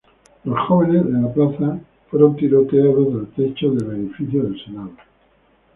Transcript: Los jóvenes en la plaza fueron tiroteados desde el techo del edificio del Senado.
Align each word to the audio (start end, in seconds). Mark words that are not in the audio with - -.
Los 0.45 0.57
jóvenes 0.61 1.03
en 1.05 1.21
la 1.21 1.31
plaza 1.31 1.79
fueron 2.09 2.35
tiroteados 2.35 3.05
desde 3.05 3.19
el 3.19 3.27
techo 3.53 3.69
del 3.69 3.91
edificio 3.99 4.41
del 4.41 4.59
Senado. 4.65 4.93